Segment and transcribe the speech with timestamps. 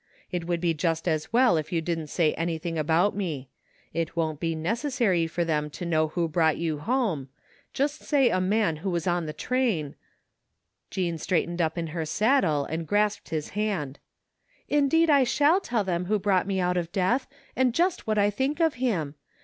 [0.31, 3.49] It would be just as well if you didn't say anything about me.
[3.93, 7.29] It won't be necessary for them to know who brought you home;
[7.71, 9.93] just say a man who was on the train"
[10.89, 13.99] Jean straightened up in her saddle and grasped his hand."
[14.79, 18.31] Indeed I shall tell them who brought me out of death, and just what I
[18.31, 19.13] think of him.